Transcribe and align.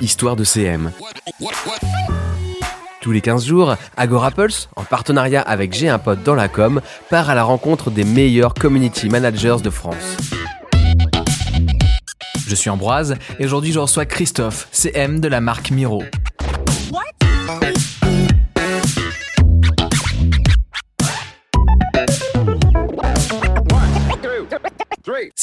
Histoire 0.00 0.36
de 0.36 0.44
CM. 0.44 0.90
Tous 3.00 3.12
les 3.12 3.20
15 3.20 3.44
jours, 3.44 3.76
Agora 3.96 4.30
Pulse, 4.30 4.68
en 4.76 4.82
partenariat 4.82 5.40
avec 5.40 5.74
J'ai 5.74 5.88
un 5.88 5.98
pote 5.98 6.22
dans 6.22 6.34
la 6.34 6.48
com, 6.48 6.80
part 7.10 7.30
à 7.30 7.34
la 7.34 7.44
rencontre 7.44 7.90
des 7.90 8.04
meilleurs 8.04 8.54
community 8.54 9.08
managers 9.08 9.56
de 9.62 9.70
France. 9.70 10.16
Je 12.46 12.54
suis 12.54 12.70
Ambroise 12.70 13.16
et 13.38 13.44
aujourd'hui 13.44 13.72
je 13.72 13.78
reçois 13.78 14.04
Christophe, 14.04 14.68
CM 14.72 15.20
de 15.20 15.28
la 15.28 15.40
marque 15.40 15.70
Miro. 15.70 16.02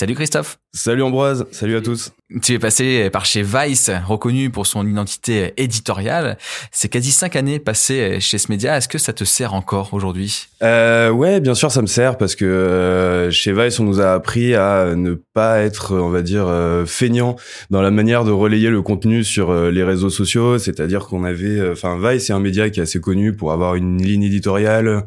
Salut 0.01 0.15
Christophe. 0.15 0.57
Salut 0.73 1.03
Ambroise, 1.03 1.45
salut 1.51 1.75
à 1.75 1.81
tous. 1.81 2.11
Tu 2.41 2.53
es 2.53 2.57
passé 2.57 3.11
par 3.11 3.23
chez 3.23 3.43
Vice, 3.43 3.91
reconnu 4.07 4.49
pour 4.49 4.65
son 4.65 4.87
identité 4.87 5.53
éditoriale. 5.57 6.39
C'est 6.71 6.89
quasi 6.89 7.11
cinq 7.11 7.35
années 7.35 7.59
passées 7.59 8.19
chez 8.19 8.39
ce 8.39 8.51
média. 8.51 8.75
Est-ce 8.75 8.87
que 8.87 8.97
ça 8.97 9.13
te 9.13 9.23
sert 9.25 9.53
encore 9.53 9.93
aujourd'hui? 9.93 10.47
Euh, 10.63 11.11
Ouais, 11.11 11.39
bien 11.39 11.53
sûr, 11.53 11.71
ça 11.71 11.83
me 11.83 11.87
sert 11.87 12.17
parce 12.17 12.35
que 12.35 12.45
euh, 12.45 13.29
chez 13.29 13.53
Vice, 13.53 13.79
on 13.79 13.83
nous 13.83 14.01
a 14.01 14.13
appris 14.13 14.55
à 14.55 14.95
ne 14.95 15.13
pas 15.35 15.59
être, 15.59 15.93
on 15.95 16.09
va 16.09 16.23
dire, 16.23 16.47
euh, 16.47 16.83
feignant 16.87 17.35
dans 17.69 17.83
la 17.83 17.91
manière 17.91 18.25
de 18.25 18.31
relayer 18.31 18.71
le 18.71 18.81
contenu 18.81 19.23
sur 19.23 19.51
euh, 19.51 19.69
les 19.69 19.83
réseaux 19.83 20.09
sociaux. 20.09 20.57
C'est-à-dire 20.57 21.05
qu'on 21.05 21.25
avait, 21.25 21.69
enfin, 21.69 21.99
Vice, 22.01 22.25
c'est 22.25 22.33
un 22.33 22.39
média 22.39 22.71
qui 22.71 22.79
est 22.79 22.83
assez 22.83 22.99
connu 22.99 23.33
pour 23.35 23.51
avoir 23.51 23.75
une 23.75 24.01
ligne 24.01 24.23
éditoriale 24.23 25.05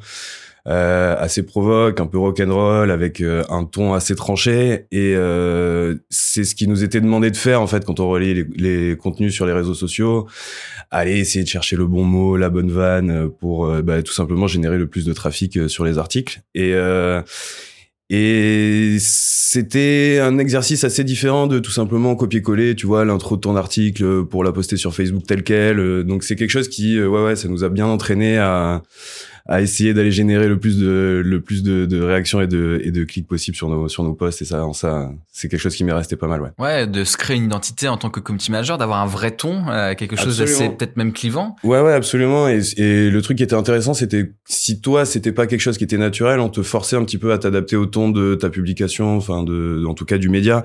assez 0.67 1.43
provoque, 1.43 2.01
un 2.01 2.07
peu 2.07 2.19
rock'n'roll, 2.19 2.91
avec 2.91 3.21
euh, 3.21 3.45
un 3.49 3.65
ton 3.65 3.95
assez 3.95 4.15
tranché. 4.15 4.87
Et 4.91 5.15
euh, 5.17 5.97
c'est 6.11 6.45
ce 6.45 6.55
qui 6.55 6.67
nous 6.67 6.85
était 6.85 7.01
demandé 7.01 7.31
de 7.31 7.37
faire 7.37 7.61
en 7.61 7.67
fait 7.67 7.85
quand 7.85 8.01
on 8.01 8.09
relayait 8.09 8.47
les, 8.57 8.97
contenus 8.97 9.35
sur 9.35 9.47
les 9.47 9.53
réseaux 9.53 9.75
sociaux. 9.75 10.27
Aller 10.91 11.19
essayer 11.19 11.45
de 11.45 11.49
chercher 11.49 11.77
le 11.77 11.87
bon 11.87 12.05
mot, 12.05 12.37
la 12.37 12.51
bonne 12.51 12.71
vanne, 12.71 13.31
pour 13.41 13.67
euh, 13.67 13.83
bah, 13.83 14.03
tout 14.03 14.13
simplement 14.13 14.47
générer 14.47 14.79
le 14.79 14.87
plus 14.87 15.05
de 15.05 15.13
trafic 15.13 15.57
euh, 15.57 15.69
sur 15.69 15.85
les 15.85 15.99
articles. 15.99 16.43
Et 16.55 16.75
et 18.11 18.99
c'était 19.01 20.19
un 20.21 20.39
exercice 20.39 20.85
assez 20.85 21.05
différent 21.05 21.47
de 21.47 21.59
tout 21.59 21.71
simplement 21.71 22.15
copier-coller, 22.15 22.77
tu 22.77 22.87
vois, 22.87 23.07
l'intro 23.07 23.37
de 23.37 23.41
ton 23.41 23.57
article 23.57 24.27
pour 24.27 24.45
la 24.45 24.53
poster 24.53 24.77
sur 24.77 24.95
Facebook 24.95 25.25
tel 25.27 25.43
quel. 25.43 26.05
Donc 26.05 26.23
c'est 26.23 26.37
quelque 26.37 26.51
chose 26.51 26.69
qui, 26.69 27.01
ouais, 27.01 27.25
ouais, 27.25 27.35
ça 27.35 27.49
nous 27.49 27.65
a 27.65 27.71
bien 27.71 27.87
entraîné 27.87 28.37
à, 28.37 28.83
à 29.47 29.61
essayer 29.61 29.93
d'aller 29.93 30.11
générer 30.11 30.49
le 30.49 30.59
plus 30.59 30.79
de 30.79 31.23
le 31.25 31.41
plus 31.43 31.63
de, 31.63 31.85
de, 31.85 32.01
réactions 32.01 32.41
et 32.41 32.47
de 32.47 32.81
et 32.83 32.91
de 32.91 33.05
clics 33.05 33.27
possibles 33.27 33.57
sur 33.57 33.69
nos 33.69 33.89
sur 33.89 34.03
nos 34.03 34.15
posts. 34.15 34.41
Et 34.41 34.47
ça 34.47 34.67
ça 34.73 35.11
c'est 35.33 35.49
quelque 35.49 35.61
chose 35.61 35.77
qui 35.77 35.85
m'est 35.85 35.93
resté 35.93 36.17
pas 36.17 36.29
mal 36.29 36.41
ouais. 36.41 36.51
Ouais 36.59 36.87
de 36.87 37.05
se 37.05 37.19
créer 37.19 37.37
une 37.37 37.45
identité 37.45 37.89
en 37.89 37.99
tant 37.99 38.09
que 38.09 38.21
community 38.21 38.51
manager 38.51 38.79
d'avoir 38.79 39.01
un 39.01 39.07
vrai 39.07 39.33
ton 39.33 39.69
euh, 39.69 39.95
quelque 39.95 40.17
chose 40.17 40.39
d'assez 40.39 40.71
peut-être 40.71 40.97
même 40.97 41.13
clivant. 41.13 41.57
Ouais 41.63 41.81
ouais 41.81 41.93
absolument. 41.93 42.49
Et, 42.49 42.61
et 42.79 43.11
le 43.11 43.23
truc 43.23 43.37
qui 43.37 43.45
était 43.45 43.55
intéressant 43.55 43.93
c'était 43.93 44.33
si 44.47 44.81
toi 44.81 45.05
c'était 45.05 45.33
pas 45.33 45.47
quelque 45.47 45.61
chose 45.61 45.77
qui 45.77 45.85
était 45.85 45.99
naturel 45.99 46.41
on 46.41 46.49
te 46.49 46.63
forçait 46.63 46.97
un 46.97 47.05
petit 47.05 47.19
peu 47.19 47.33
à 47.33 47.39
t'adapter 47.39 47.77
au 47.77 47.85
ton 47.85 48.09
de 48.09 48.37
ta 48.37 48.49
publication 48.49 49.17
enfin 49.17 49.43
de 49.43 49.85
en 49.87 49.93
tout 49.93 50.07
cas 50.07 50.17
du 50.17 50.31
média. 50.31 50.65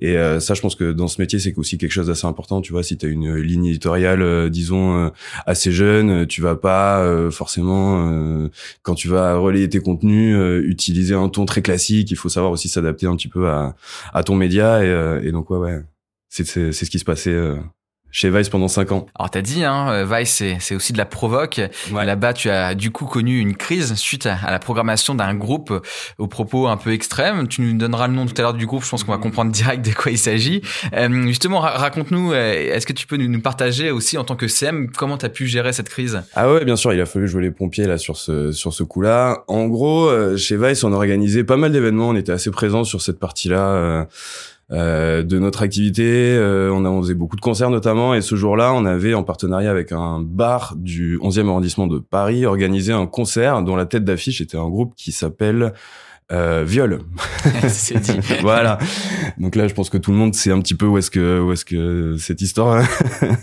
Et 0.00 0.16
euh, 0.16 0.40
ça 0.40 0.52
je 0.52 0.60
pense 0.60 0.74
que 0.74 0.92
dans 0.92 1.08
ce 1.08 1.20
métier 1.22 1.38
c'est 1.38 1.56
aussi 1.56 1.78
quelque 1.78 1.92
chose 1.92 2.08
d'assez 2.08 2.26
important 2.26 2.60
tu 2.60 2.72
vois 2.72 2.82
si 2.82 2.98
tu 2.98 3.06
as 3.06 3.08
une 3.08 3.34
ligne 3.36 3.66
éditoriale 3.66 4.22
euh, 4.22 4.48
disons 4.50 5.06
euh, 5.06 5.08
assez 5.46 5.72
jeune 5.72 6.26
tu 6.26 6.42
vas 6.42 6.56
pas 6.56 7.30
forcément 7.30 8.09
euh, 8.10 8.48
quand 8.82 8.94
tu 8.94 9.08
vas 9.08 9.36
relayer 9.36 9.68
tes 9.68 9.80
contenus, 9.80 10.36
euh, 10.36 10.62
utiliser 10.64 11.14
un 11.14 11.28
ton 11.28 11.46
très 11.46 11.62
classique. 11.62 12.10
Il 12.10 12.16
faut 12.16 12.28
savoir 12.28 12.52
aussi 12.52 12.68
s'adapter 12.68 13.06
un 13.06 13.16
petit 13.16 13.28
peu 13.28 13.48
à, 13.48 13.74
ton 14.24 14.34
média. 14.34 14.84
Et, 14.84 14.88
euh, 14.88 15.22
et 15.22 15.32
donc 15.32 15.50
ouais, 15.50 15.58
ouais, 15.58 15.82
c'est 16.28 16.44
ce 16.44 16.90
qui 16.90 16.98
se 16.98 17.04
passait 17.04 17.36
chez 18.10 18.30
Vice 18.30 18.48
pendant 18.48 18.68
5 18.68 18.92
ans. 18.92 19.06
Alors 19.18 19.30
t'as 19.30 19.42
dit, 19.42 19.64
hein, 19.64 19.88
euh, 19.90 20.06
Vice 20.10 20.42
c'est 20.58 20.74
aussi 20.74 20.92
de 20.92 20.98
la 20.98 21.04
provoque. 21.04 21.60
Là-bas, 21.92 22.32
tu 22.32 22.50
as 22.50 22.74
du 22.74 22.90
coup 22.90 23.06
connu 23.06 23.38
une 23.38 23.56
crise 23.56 23.94
suite 23.94 24.26
à, 24.26 24.50
la 24.50 24.58
programmation 24.58 25.14
d'un 25.14 25.34
groupe 25.34 25.72
aux 26.18 26.26
propos 26.26 26.68
un 26.68 26.76
peu 26.76 26.92
extrêmes. 26.92 27.48
Tu 27.48 27.62
nous 27.62 27.76
donneras 27.76 28.08
le 28.08 28.14
nom 28.14 28.26
tout 28.26 28.34
à 28.38 28.42
l'heure 28.42 28.54
du 28.54 28.66
groupe. 28.66 28.84
Je 28.84 28.90
pense 28.90 29.04
qu'on 29.04 29.12
va 29.12 29.18
comprendre 29.18 29.52
direct 29.52 29.84
de 29.86 29.92
quoi 29.92 30.12
il 30.12 30.18
s'agit. 30.18 30.62
Euh, 30.92 31.26
justement, 31.26 31.60
raconte-nous. 31.60 32.32
Euh, 32.32 32.74
est-ce 32.74 32.86
que 32.86 32.92
tu 32.92 33.06
peux 33.06 33.16
nous, 33.16 33.40
partager 33.40 33.90
aussi 33.90 34.18
en 34.18 34.24
tant 34.24 34.36
que 34.36 34.48
CM 34.48 34.90
comment 34.90 35.16
tu 35.16 35.26
as 35.26 35.30
pu 35.30 35.46
gérer 35.46 35.72
cette 35.72 35.88
crise? 35.88 36.22
Ah 36.34 36.52
ouais, 36.52 36.64
bien 36.64 36.76
sûr. 36.76 36.92
Il 36.92 37.00
a 37.00 37.06
fallu 37.06 37.28
jouer 37.28 37.42
les 37.42 37.50
pompiers 37.50 37.86
là 37.86 37.98
sur 37.98 38.16
ce 38.16 38.52
sur 38.52 38.72
ce 38.72 38.82
coup-là. 38.82 39.44
En 39.48 39.66
gros, 39.66 40.10
chez 40.36 40.56
Vice, 40.56 40.84
on 40.84 40.92
a 40.92 40.96
organisé 40.96 41.44
pas 41.44 41.56
mal 41.56 41.72
d'événements. 41.72 42.08
On 42.08 42.16
était 42.16 42.32
assez 42.32 42.50
présents 42.50 42.84
sur 42.84 43.00
cette 43.00 43.18
partie-là. 43.18 43.68
Euh, 43.68 44.04
de 44.70 45.38
notre 45.38 45.62
activité. 45.62 46.04
Euh, 46.04 46.70
on, 46.72 46.84
a, 46.84 46.88
on 46.88 47.02
faisait 47.02 47.14
beaucoup 47.14 47.36
de 47.36 47.40
concerts 47.40 47.70
notamment, 47.70 48.14
et 48.14 48.20
ce 48.20 48.36
jour-là, 48.36 48.72
on 48.72 48.84
avait 48.84 49.14
en 49.14 49.22
partenariat 49.22 49.70
avec 49.70 49.92
un 49.92 50.20
bar 50.20 50.74
du 50.76 51.18
11e 51.18 51.48
arrondissement 51.48 51.86
de 51.86 51.98
Paris 51.98 52.46
organisé 52.46 52.92
un 52.92 53.06
concert 53.06 53.62
dont 53.62 53.76
la 53.76 53.86
tête 53.86 54.04
d'affiche 54.04 54.40
était 54.40 54.56
un 54.56 54.68
groupe 54.68 54.94
qui 54.96 55.12
s'appelle 55.12 55.72
euh, 56.32 56.64
Viol. 56.64 57.00
C'est 57.68 57.98
dit. 57.98 58.18
voilà. 58.42 58.78
Donc 59.38 59.56
là, 59.56 59.66
je 59.66 59.74
pense 59.74 59.90
que 59.90 59.98
tout 59.98 60.12
le 60.12 60.16
monde 60.16 60.34
sait 60.34 60.52
un 60.52 60.60
petit 60.60 60.74
peu 60.74 60.86
où 60.86 60.98
est-ce 60.98 61.10
que 61.10 61.40
où 61.40 61.52
est-ce 61.52 61.64
que 61.64 62.16
cette 62.18 62.40
histoire 62.40 62.84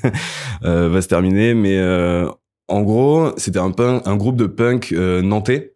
euh, 0.64 0.88
va 0.88 1.02
se 1.02 1.08
terminer, 1.08 1.54
mais 1.54 1.78
en 2.70 2.82
gros, 2.82 3.32
c'était 3.38 3.60
un, 3.60 3.74
un 3.80 4.16
groupe 4.16 4.38
de 4.38 4.46
punk 4.46 4.92
nantais 4.92 5.74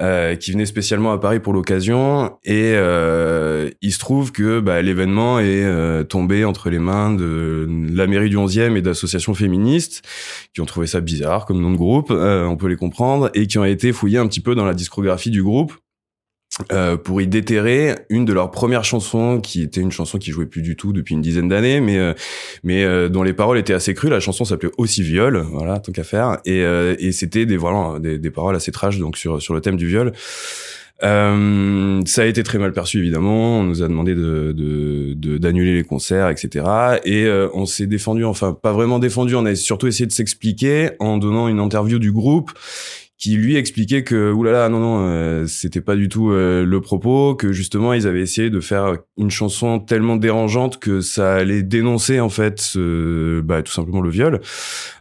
euh, 0.00 0.34
qui 0.36 0.52
venait 0.52 0.66
spécialement 0.66 1.12
à 1.12 1.18
Paris 1.18 1.40
pour 1.40 1.52
l'occasion. 1.52 2.38
Et 2.44 2.72
euh, 2.74 3.70
il 3.82 3.92
se 3.92 3.98
trouve 3.98 4.32
que 4.32 4.60
bah, 4.60 4.82
l'événement 4.82 5.38
est 5.38 5.64
euh, 5.64 6.04
tombé 6.04 6.44
entre 6.44 6.70
les 6.70 6.78
mains 6.78 7.14
de 7.14 7.66
la 7.92 8.06
mairie 8.06 8.30
du 8.30 8.36
11e 8.36 8.76
et 8.76 8.82
d'associations 8.82 9.34
féministes 9.34 10.02
qui 10.54 10.60
ont 10.60 10.66
trouvé 10.66 10.86
ça 10.86 11.00
bizarre 11.00 11.46
comme 11.46 11.60
nom 11.60 11.70
de 11.70 11.76
groupe, 11.76 12.10
euh, 12.10 12.44
on 12.44 12.56
peut 12.56 12.68
les 12.68 12.76
comprendre, 12.76 13.30
et 13.34 13.46
qui 13.46 13.58
ont 13.58 13.64
été 13.64 13.92
fouillés 13.92 14.18
un 14.18 14.26
petit 14.26 14.40
peu 14.40 14.54
dans 14.54 14.64
la 14.64 14.74
discographie 14.74 15.30
du 15.30 15.42
groupe 15.42 15.74
euh, 16.72 16.96
pour 16.96 17.20
y 17.20 17.26
déterrer 17.26 17.94
une 18.08 18.24
de 18.24 18.32
leurs 18.32 18.50
premières 18.50 18.84
chansons 18.84 19.40
qui 19.40 19.62
était 19.62 19.80
une 19.80 19.92
chanson 19.92 20.18
qui 20.18 20.30
jouait 20.30 20.46
plus 20.46 20.62
du 20.62 20.76
tout 20.76 20.92
depuis 20.92 21.14
une 21.14 21.22
dizaine 21.22 21.48
d'années 21.48 21.80
mais 21.80 21.98
euh, 21.98 22.14
mais 22.62 22.84
euh, 22.84 23.08
dont 23.08 23.22
les 23.22 23.32
paroles 23.32 23.58
étaient 23.58 23.72
assez 23.72 23.94
crues 23.94 24.10
la 24.10 24.20
chanson 24.20 24.44
s'appelait 24.44 24.70
aussi 24.78 25.02
viol 25.02 25.44
voilà 25.50 25.78
tant 25.78 25.92
qu'à 25.92 26.04
faire 26.04 26.38
et 26.44 26.60
et 26.60 27.12
c'était 27.12 27.46
des 27.46 27.56
voilà 27.56 27.98
des, 27.98 28.18
des, 28.18 28.30
paroles 28.30 28.56
assez 28.56 28.72
trash 28.72 28.98
donc 28.98 29.16
sur 29.16 29.40
sur 29.42 29.54
le 29.54 29.60
thème 29.60 29.76
du 29.76 29.86
viol 29.86 30.12
euh, 31.02 32.02
ça 32.04 32.22
a 32.22 32.24
été 32.26 32.42
très 32.42 32.58
mal 32.58 32.72
perçu 32.72 32.98
évidemment. 32.98 33.60
On 33.60 33.62
nous 33.62 33.82
a 33.82 33.88
demandé 33.88 34.14
de 34.14 34.52
d'annuler 35.38 35.72
de, 35.72 35.76
les 35.78 35.84
concerts, 35.84 36.28
etc. 36.28 36.66
Et 37.06 37.26
on 37.54 37.64
s'est 37.64 37.86
défendu, 37.86 38.22
enfin 38.26 38.52
pas 38.52 38.72
vraiment 38.72 38.98
défendu. 38.98 39.34
On 39.34 39.46
a 39.46 39.54
surtout 39.54 39.86
essayé 39.86 40.06
de 40.06 40.12
s'expliquer 40.12 40.90
en 40.98 41.16
donnant 41.16 41.48
une 41.48 41.58
interview 41.58 41.98
du 41.98 42.12
groupe 42.12 42.50
qui 43.20 43.36
lui 43.36 43.56
expliquait 43.56 44.02
que 44.02 44.32
oulala 44.32 44.70
non 44.70 44.80
non 44.80 45.04
euh, 45.04 45.46
c'était 45.46 45.82
pas 45.82 45.94
du 45.94 46.08
tout 46.08 46.30
euh, 46.30 46.64
le 46.64 46.80
propos 46.80 47.34
que 47.34 47.52
justement 47.52 47.92
ils 47.92 48.06
avaient 48.06 48.22
essayé 48.22 48.48
de 48.48 48.60
faire 48.60 48.96
une 49.18 49.30
chanson 49.30 49.78
tellement 49.78 50.16
dérangeante 50.16 50.78
que 50.78 51.02
ça 51.02 51.34
allait 51.34 51.62
dénoncer 51.62 52.18
en 52.18 52.30
fait 52.30 52.72
bah, 53.44 53.62
tout 53.62 53.72
simplement 53.72 54.00
le 54.00 54.08
viol. 54.08 54.40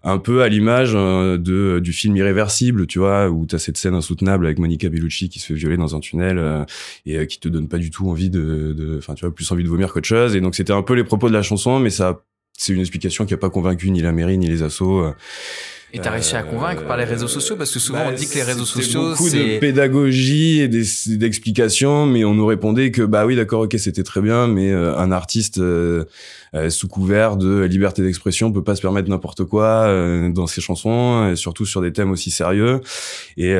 Un 0.04 0.18
peu 0.18 0.42
à 0.42 0.50
l'image 0.50 0.92
euh, 0.96 1.38
de 1.38 1.80
du 1.80 1.94
film 1.94 2.18
irréversible 2.18 2.88
tu 2.88 3.00
vois 3.00 3.30
où 3.30 3.46
t'as 3.46 3.58
cette 3.58 3.78
scène 3.78 3.96
insoutenable 3.96 4.46
avec 4.48 4.60
Monica 4.60 4.90
Bellucci 4.90 5.30
qui 5.30 5.40
se 5.40 5.46
fait 5.48 5.54
violer 5.54 5.78
dans 5.78 5.96
un 5.96 6.02
tunnel 6.02 6.66
et 7.06 7.26
qui 7.26 7.40
te 7.40 7.48
donne 7.48 7.70
pas 7.70 7.78
du 7.78 7.90
tout 7.90 8.10
envie 8.10 8.30
de 8.30 8.98
enfin 8.98 9.14
tu 9.14 9.24
vois 9.24 9.34
plus 9.34 9.50
envie 9.54 9.64
de 9.64 9.70
vomir 9.70 9.94
qu'autre 9.94 10.08
chose. 10.08 10.36
Et 10.36 10.42
donc 10.42 10.56
c'était 10.56 10.74
un 10.74 10.82
peu 10.82 10.94
les 10.94 11.06
propos 11.06 11.30
de 11.30 11.34
la 11.34 11.42
chanson 11.42 11.80
mais 11.80 11.90
ça 11.90 12.22
c'est 12.58 12.74
une 12.74 12.82
explication 12.82 13.26
qui 13.26 13.34
a 13.34 13.38
pas 13.38 13.50
convaincu 13.50 13.90
ni 13.92 14.02
la 14.02 14.12
mairie 14.12 14.38
ni 14.38 14.48
les 14.48 14.62
assos 14.62 15.14
et 15.92 16.00
t'as 16.00 16.12
réussi 16.12 16.36
à 16.36 16.44
convaincre 16.44 16.86
par 16.86 16.98
les 16.98 17.04
réseaux 17.04 17.28
sociaux 17.28 17.56
parce 17.56 17.72
que 17.72 17.80
souvent 17.80 18.02
on 18.06 18.10
bah, 18.10 18.16
dit 18.16 18.28
que 18.28 18.36
les 18.36 18.44
réseaux 18.44 18.66
sociaux 18.66 19.12
beaucoup 19.12 19.30
de 19.30 19.60
pédagogie 19.60 20.60
et 20.62 20.68
d'explications, 20.68 22.06
mais 22.06 22.24
on 22.24 22.36
nous 22.36 22.46
répondait 22.46 22.92
que 22.92 23.02
bah 23.02 23.26
oui 23.26 23.36
d'accord 23.36 23.62
ok 23.62 23.76
c'était 23.78 24.04
très 24.04 24.22
bien, 24.22 24.48
mais 24.48 24.72
euh, 24.72 24.96
un 24.98 25.12
artiste 25.12 25.58
euh, 25.58 26.06
euh, 26.54 26.70
sous 26.70 26.88
couvert 26.88 27.38
de 27.38 27.62
liberté 27.64 28.04
d'expression 28.04 28.52
peut 28.52 28.64
pas 28.64 28.76
se 28.76 28.82
permettre 28.82 29.10
n'importe 29.10 29.46
quoi 29.46 29.88
dans 30.30 30.48
ses 30.48 30.62
chansons, 30.62 31.32
et 31.32 31.36
surtout 31.36 31.66
sur 31.66 31.82
des 31.82 31.92
thèmes 31.92 32.12
aussi 32.12 32.32
sérieux. 32.32 32.82
Et 33.38 33.56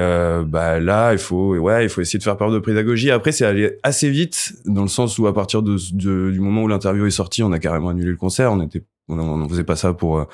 bah 0.46 0.80
là 0.80 1.14
il 1.14 1.20
faut 1.20 1.56
ouais 1.56 1.86
il 1.86 1.90
faut 1.90 2.02
essayer 2.02 2.20
de 2.20 2.24
faire 2.24 2.38
preuve 2.38 2.54
de 2.54 2.60
pédagogie. 2.60 3.12
Après 3.12 3.32
c'est 3.32 3.46
allé 3.46 3.78
assez 3.84 4.10
vite 4.10 4.54
dans 4.66 4.84
le 4.84 4.88
sens 4.88 5.18
où 5.18 5.28
à 5.28 5.34
partir 5.34 5.62
de, 5.62 5.78
du 6.32 6.40
moment 6.40 6.64
où 6.64 6.68
l'interview 6.68 7.06
est 7.06 7.12
sortie, 7.12 7.44
on 7.44 7.52
a 7.52 7.60
carrément 7.60 7.90
annulé 7.90 8.10
le 8.10 8.18
concert. 8.18 8.52
On 8.52 8.62
était 8.62 8.84
on 9.10 9.38
ne 9.38 9.48
faisait 9.48 9.64
pas 9.64 9.76
ça 9.76 9.94
pour 9.94 10.26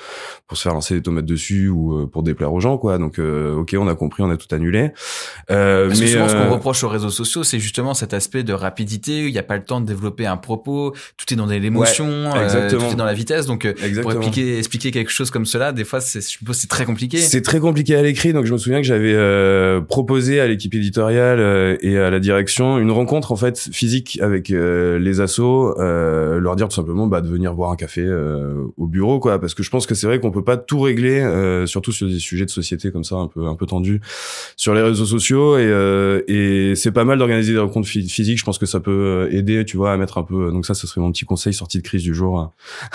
pour 0.46 0.56
se 0.56 0.62
faire 0.62 0.74
lancer 0.74 0.94
des 0.94 1.02
tomates 1.02 1.26
dessus 1.26 1.68
ou 1.68 2.06
pour 2.06 2.22
déplaire 2.22 2.52
aux 2.52 2.60
gens, 2.60 2.78
quoi. 2.78 2.98
Donc, 2.98 3.18
ok, 3.18 3.74
on 3.78 3.88
a 3.88 3.94
compris, 3.94 4.22
on 4.22 4.30
a 4.30 4.36
tout 4.36 4.52
annulé. 4.54 4.90
Euh, 5.50 5.88
mais 5.88 6.06
souvent, 6.06 6.28
ce 6.28 6.34
qu'on 6.34 6.50
reproche 6.50 6.84
aux 6.84 6.88
réseaux 6.88 7.10
sociaux, 7.10 7.44
c'est 7.44 7.58
justement 7.58 7.94
cet 7.94 8.14
aspect 8.14 8.42
de 8.42 8.52
rapidité. 8.52 9.26
Il 9.26 9.32
n'y 9.32 9.38
a 9.38 9.42
pas 9.42 9.56
le 9.56 9.64
temps 9.64 9.80
de 9.80 9.86
développer 9.86 10.26
un 10.26 10.36
propos. 10.36 10.94
Tout 11.16 11.32
est 11.32 11.36
dans 11.36 11.46
l'émotion, 11.46 12.32
ouais, 12.32 12.68
tout 12.68 12.76
est 12.76 12.94
dans 12.94 13.04
la 13.04 13.14
vitesse. 13.14 13.46
Donc, 13.46 13.66
pour 14.02 14.12
expliquer, 14.12 14.58
expliquer 14.58 14.90
quelque 14.90 15.10
chose 15.10 15.30
comme 15.30 15.46
cela, 15.46 15.72
des 15.72 15.84
fois, 15.84 16.00
c'est, 16.00 16.20
je 16.20 16.26
suppose, 16.26 16.56
c'est 16.56 16.68
très 16.68 16.84
compliqué. 16.84 17.18
C'est 17.18 17.42
très 17.42 17.60
compliqué 17.60 17.96
à 17.96 18.02
l'écrit. 18.02 18.32
Donc, 18.32 18.46
je 18.46 18.52
me 18.52 18.58
souviens 18.58 18.80
que 18.80 18.86
j'avais 18.86 19.16
proposé 19.88 20.40
à 20.40 20.46
l'équipe 20.46 20.74
éditoriale 20.74 21.78
et 21.80 21.98
à 21.98 22.10
la 22.10 22.20
direction 22.20 22.78
une 22.78 22.90
rencontre 22.90 23.32
en 23.32 23.36
fait 23.36 23.58
physique 23.72 24.18
avec 24.22 24.48
les 24.48 25.20
assos, 25.20 25.74
leur 25.78 26.56
dire 26.56 26.68
tout 26.68 26.76
simplement 26.76 27.06
bah, 27.06 27.20
de 27.20 27.28
venir 27.28 27.54
boire 27.54 27.70
un 27.70 27.76
café 27.76 28.06
au 28.76 28.86
bureau, 28.86 29.20
quoi. 29.20 29.40
Parce 29.40 29.54
que 29.54 29.62
je 29.62 29.70
pense 29.70 29.86
que 29.86 29.94
c'est 29.94 30.06
vrai 30.06 30.20
qu'on 30.20 30.30
peut 30.30 30.44
pas 30.44 30.56
tout 30.56 30.80
régler, 30.80 31.20
euh, 31.20 31.66
surtout 31.66 31.92
sur 31.92 32.08
des 32.08 32.18
sujets 32.18 32.44
de 32.44 32.50
société 32.50 32.90
comme 32.90 33.04
ça, 33.04 33.16
un 33.16 33.28
peu 33.28 33.46
un 33.46 33.54
peu 33.54 33.66
tendus, 33.66 34.00
sur 34.56 34.74
les 34.74 34.82
réseaux 34.82 35.04
sociaux. 35.04 35.56
Et, 35.58 35.64
euh, 35.64 36.22
et 36.28 36.74
c'est 36.74 36.92
pas 36.92 37.04
mal 37.04 37.18
d'organiser 37.18 37.52
des 37.52 37.58
rencontres 37.58 37.88
physiques. 37.88 38.38
Je 38.38 38.44
pense 38.44 38.58
que 38.58 38.66
ça 38.66 38.80
peut 38.80 39.28
aider, 39.30 39.64
tu 39.64 39.76
vois, 39.76 39.92
à 39.92 39.96
mettre 39.96 40.18
un 40.18 40.22
peu. 40.22 40.50
Donc 40.50 40.66
ça, 40.66 40.74
ce 40.74 40.86
serait 40.86 41.00
mon 41.00 41.12
petit 41.12 41.24
conseil 41.24 41.52
sortie 41.54 41.78
de 41.78 41.82
crise 41.82 42.02
du 42.02 42.14
jour. 42.14 42.52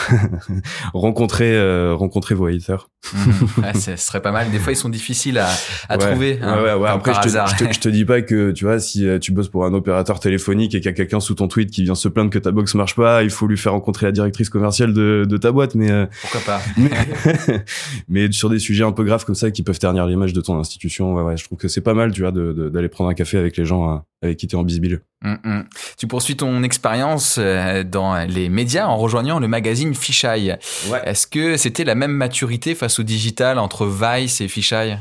rencontrer 0.93 1.55
euh, 1.55 1.95
rencontrer 1.95 2.35
vos 2.35 2.47
haters. 2.47 2.89
Mmh. 3.13 3.61
Ouais, 3.61 3.73
ce 3.73 3.95
serait 3.95 4.21
pas 4.21 4.31
mal. 4.31 4.51
Des 4.51 4.59
fois, 4.59 4.73
ils 4.73 4.77
sont 4.77 4.89
difficiles 4.89 5.37
à, 5.37 5.49
à 5.89 5.97
trouver. 5.97 6.39
Hein, 6.41 6.61
ouais, 6.61 6.73
ouais, 6.73 6.89
Après, 6.89 7.13
je 7.13 7.21
te, 7.21 7.29
je 7.29 7.55
te, 7.65 7.73
je, 7.73 7.79
te, 7.79 7.89
dis 7.89 8.05
pas 8.05 8.21
que 8.21 8.51
tu 8.51 8.65
vois, 8.65 8.79
si 8.79 9.07
tu 9.19 9.31
bosses 9.31 9.49
pour 9.49 9.65
un 9.65 9.73
opérateur 9.73 10.19
téléphonique 10.19 10.75
et 10.75 10.79
qu'il 10.79 10.85
y 10.85 10.93
a 10.93 10.93
quelqu'un 10.93 11.19
sous 11.19 11.35
ton 11.35 11.47
tweet 11.47 11.71
qui 11.71 11.83
vient 11.83 11.95
se 11.95 12.07
plaindre 12.07 12.29
que 12.29 12.39
ta 12.39 12.51
box 12.51 12.75
marche 12.75 12.95
pas, 12.95 13.23
il 13.23 13.29
faut 13.29 13.47
lui 13.47 13.57
faire 13.57 13.71
rencontrer 13.71 14.05
la 14.05 14.11
directrice 14.11 14.49
commerciale 14.49 14.93
de, 14.93 15.25
de 15.27 15.37
ta 15.37 15.51
boîte. 15.51 15.60
Mais 15.75 16.07
pourquoi 16.21 16.41
pas 16.41 16.61
mais, 18.09 18.31
sur 18.31 18.49
des 18.49 18.59
sujets 18.59 18.83
un 18.83 18.91
peu 18.91 19.03
graves 19.03 19.25
comme 19.25 19.35
ça 19.35 19.51
qui 19.51 19.63
peuvent 19.63 19.79
ternir 19.79 20.05
l'image 20.05 20.33
de 20.33 20.41
ton 20.41 20.59
institution, 20.59 21.13
ouais, 21.13 21.23
ouais, 21.23 21.37
je 21.37 21.45
trouve 21.45 21.57
que 21.57 21.67
c'est 21.67 21.81
pas 21.81 21.93
mal, 21.93 22.11
tu 22.11 22.21
vois, 22.21 22.31
d'aller 22.31 22.89
prendre 22.89 23.09
un 23.09 23.13
café 23.13 23.37
avec 23.37 23.57
les 23.57 23.65
gens 23.65 23.89
hein, 23.89 24.03
avec 24.21 24.37
qui 24.37 24.47
tu 24.47 24.55
es 24.55 24.59
en 24.59 24.63
bisbille. 24.63 24.99
Hum, 25.23 25.37
hum. 25.43 25.65
Tu 25.97 26.07
poursuis 26.07 26.35
ton 26.35 26.63
expérience 26.63 27.37
euh, 27.39 27.83
dans 27.83 28.25
les 28.25 28.49
médias 28.49 28.87
en 28.87 28.97
rejoignant 28.97 29.39
le 29.39 29.47
magazine 29.47 29.93
Fisheye. 29.93 30.57
Ouais. 30.89 31.01
Est-ce 31.05 31.27
que 31.27 31.57
c'était 31.57 31.83
la 31.83 31.95
même 31.95 32.11
maturité 32.11 32.73
face 32.75 32.99
au 32.99 33.03
digital 33.03 33.59
entre 33.59 33.85
Vice 33.85 34.41
et 34.41 34.47
Fisheye 34.47 34.97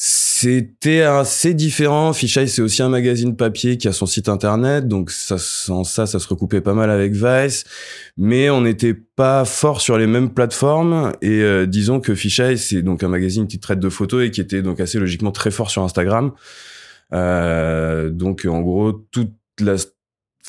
c'était 0.00 1.02
assez 1.02 1.54
différent. 1.54 2.12
Fisheye, 2.12 2.48
c'est 2.48 2.62
aussi 2.62 2.84
un 2.84 2.88
magazine 2.88 3.34
papier 3.34 3.78
qui 3.78 3.88
a 3.88 3.92
son 3.92 4.06
site 4.06 4.28
internet, 4.28 4.86
donc 4.86 5.10
ça, 5.10 5.38
sans 5.38 5.82
ça, 5.82 6.06
ça 6.06 6.20
se 6.20 6.28
recoupait 6.28 6.60
pas 6.60 6.72
mal 6.72 6.88
avec 6.88 7.14
Vice. 7.14 7.64
Mais 8.16 8.48
on 8.48 8.60
n'était 8.60 8.94
pas 8.94 9.44
fort 9.44 9.80
sur 9.80 9.98
les 9.98 10.06
mêmes 10.06 10.30
plateformes. 10.30 11.14
Et 11.20 11.42
euh, 11.42 11.66
disons 11.66 11.98
que 11.98 12.14
Fisheye, 12.14 12.58
c'est 12.58 12.82
donc 12.82 13.02
un 13.02 13.08
magazine 13.08 13.48
qui 13.48 13.58
traite 13.58 13.80
de 13.80 13.88
photos 13.88 14.24
et 14.24 14.30
qui 14.30 14.40
était 14.40 14.62
donc 14.62 14.78
assez 14.78 15.00
logiquement 15.00 15.32
très 15.32 15.50
fort 15.50 15.68
sur 15.68 15.82
Instagram. 15.82 16.30
Euh, 17.12 18.08
donc 18.10 18.46
en 18.48 18.60
gros, 18.60 18.92
toute 18.92 19.32
la 19.58 19.74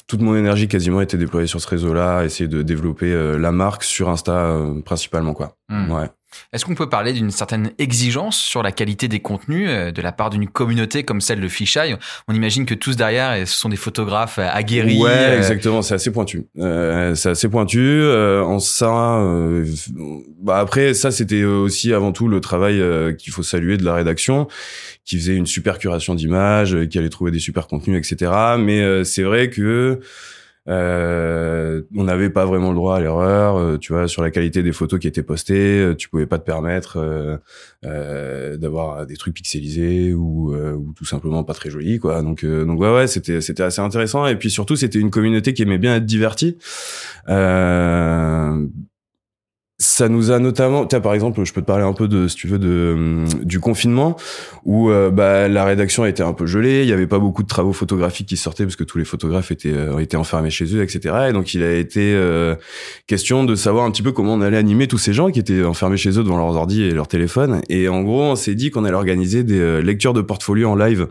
toute 0.05 0.21
mon 0.21 0.35
énergie 0.35 0.67
quasiment 0.67 1.01
était 1.01 1.17
déployée 1.17 1.47
sur 1.47 1.59
ce 1.59 1.67
réseau-là, 1.67 2.23
essayer 2.23 2.47
de 2.47 2.61
développer 2.61 3.11
euh, 3.11 3.39
la 3.39 3.51
marque 3.51 3.83
sur 3.83 4.09
Insta 4.09 4.55
principalement 4.85 5.33
quoi. 5.33 5.55
Hmm. 5.69 5.91
Ouais. 5.91 6.09
Est-ce 6.53 6.65
qu'on 6.65 6.75
peut 6.75 6.89
parler 6.89 7.13
d'une 7.13 7.31
certaine 7.31 7.71
exigence 7.77 8.37
sur 8.37 8.63
la 8.63 8.71
qualité 8.71 9.07
des 9.07 9.19
contenus 9.19 9.67
euh, 9.69 9.91
de 9.91 10.01
la 10.01 10.11
part 10.11 10.29
d'une 10.29 10.47
communauté 10.47 11.03
comme 11.03 11.21
celle 11.21 11.41
de 11.41 11.47
Fisheye? 11.47 11.95
On 12.27 12.33
imagine 12.33 12.65
que 12.65 12.73
tous 12.73 12.95
derrière, 12.95 13.47
ce 13.47 13.53
sont 13.53 13.69
des 13.69 13.75
photographes 13.75 14.39
euh, 14.39 14.47
aguerris. 14.51 15.01
Ouais, 15.01 15.09
euh, 15.09 15.37
exactement. 15.37 15.81
C'est 15.81 15.95
assez 15.95 16.11
pointu. 16.11 16.45
Euh, 16.57 17.15
c'est 17.15 17.29
assez 17.29 17.49
pointu. 17.49 18.03
en 18.09 18.59
ça, 18.59 19.19
bah 20.41 20.59
après, 20.59 20.93
ça 20.93 21.11
c'était 21.11 21.43
aussi 21.43 21.93
avant 21.93 22.11
tout 22.11 22.27
le 22.27 22.41
travail 22.41 22.81
qu'il 23.17 23.33
faut 23.33 23.43
saluer 23.43 23.77
de 23.77 23.85
la 23.85 23.95
rédaction, 23.95 24.47
qui 25.05 25.17
faisait 25.17 25.35
une 25.35 25.45
super 25.45 25.77
curation 25.79 26.15
d'images, 26.15 26.77
qui 26.89 26.97
allait 26.97 27.09
trouver 27.09 27.31
des 27.31 27.39
super 27.39 27.67
contenus, 27.67 27.97
etc. 27.97 28.31
Mais 28.59 29.03
c'est 29.03 29.23
vrai 29.23 29.49
que 29.49 29.99
euh, 30.69 31.81
on 31.95 32.03
n'avait 32.03 32.29
pas 32.29 32.45
vraiment 32.45 32.69
le 32.69 32.75
droit 32.75 32.97
à 32.97 32.99
l'erreur, 32.99 33.57
euh, 33.57 33.77
tu 33.77 33.93
vois, 33.93 34.07
sur 34.07 34.21
la 34.21 34.29
qualité 34.29 34.61
des 34.61 34.71
photos 34.71 34.99
qui 34.99 35.07
étaient 35.07 35.23
postées, 35.23 35.79
euh, 35.79 35.95
tu 35.95 36.09
pouvais 36.09 36.27
pas 36.27 36.37
te 36.37 36.45
permettre 36.45 37.39
euh, 37.85 38.57
d'avoir 38.57 39.05
des 39.07 39.17
trucs 39.17 39.33
pixelisés 39.33 40.13
ou, 40.13 40.53
ou, 40.53 40.93
tout 40.95 41.05
simplement 41.05 41.43
pas 41.43 41.53
très 41.53 41.69
jolis, 41.69 41.97
quoi. 41.99 42.21
Donc, 42.21 42.45
donc 42.45 42.79
ouais, 42.79 42.93
ouais, 42.93 43.07
c'était 43.07 43.41
c'était 43.41 43.63
assez 43.63 43.81
intéressant 43.81 44.27
et 44.27 44.35
puis 44.35 44.51
surtout 44.51 44.75
c'était 44.75 44.99
une 44.99 45.09
communauté 45.09 45.53
qui 45.53 45.63
aimait 45.63 45.77
bien 45.77 45.95
être 45.95 46.05
divertie 46.05 46.57
ça 49.81 50.09
nous 50.09 50.29
a 50.29 50.39
notamment, 50.39 50.85
tiens, 50.85 50.99
par 50.99 51.13
exemple, 51.13 51.41
je 51.45 51.53
peux 51.53 51.61
te 51.61 51.65
parler 51.65 51.85
un 51.85 51.93
peu 51.93 52.09
de, 52.09 52.27
si 52.27 52.35
tu 52.35 52.47
veux, 52.47 52.59
de 52.59 52.93
hum, 52.95 53.25
du 53.43 53.61
confinement 53.61 54.17
où 54.65 54.89
euh, 54.89 55.09
bah, 55.09 55.47
la 55.47 55.63
rédaction 55.63 56.05
était 56.05 56.21
un 56.21 56.33
peu 56.33 56.45
gelée, 56.45 56.83
il 56.83 56.89
y 56.89 56.91
avait 56.91 57.07
pas 57.07 57.17
beaucoup 57.17 57.43
de 57.43 57.47
travaux 57.47 57.71
photographiques 57.71 58.27
qui 58.27 58.35
sortaient 58.35 58.65
parce 58.65 58.75
que 58.75 58.83
tous 58.83 58.97
les 58.97 59.05
photographes 59.05 59.51
étaient 59.51 59.73
euh, 59.73 59.99
étaient 59.99 60.17
enfermés 60.17 60.49
chez 60.49 60.65
eux, 60.75 60.83
etc. 60.83 61.27
Et 61.29 61.33
donc 61.33 61.53
il 61.53 61.63
a 61.63 61.73
été 61.73 62.13
euh, 62.13 62.55
question 63.07 63.45
de 63.45 63.55
savoir 63.55 63.85
un 63.85 63.91
petit 63.91 64.01
peu 64.01 64.11
comment 64.11 64.33
on 64.33 64.41
allait 64.41 64.57
animer 64.57 64.87
tous 64.87 64.97
ces 64.97 65.13
gens 65.13 65.31
qui 65.31 65.39
étaient 65.39 65.63
enfermés 65.63 65.95
chez 65.95 66.09
eux 66.09 66.23
devant 66.23 66.37
leurs 66.37 66.57
ordi 66.57 66.83
et 66.83 66.91
leurs 66.91 67.07
téléphones. 67.07 67.61
Et 67.69 67.87
en 67.87 68.01
gros, 68.01 68.23
on 68.23 68.35
s'est 68.35 68.55
dit 68.55 68.71
qu'on 68.71 68.83
allait 68.83 68.95
organiser 68.95 69.43
des 69.43 69.81
lectures 69.81 70.13
de 70.13 70.21
portfolio 70.21 70.69
en 70.69 70.75
live. 70.75 71.07